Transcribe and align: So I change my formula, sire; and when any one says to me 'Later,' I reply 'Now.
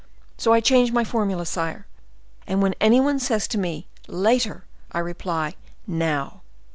So 0.35 0.51
I 0.51 0.61
change 0.61 0.91
my 0.91 1.03
formula, 1.03 1.45
sire; 1.45 1.85
and 2.47 2.59
when 2.59 2.73
any 2.81 2.99
one 2.99 3.19
says 3.19 3.47
to 3.49 3.59
me 3.59 3.85
'Later,' 4.07 4.63
I 4.91 4.97
reply 4.97 5.53
'Now. 5.85 6.41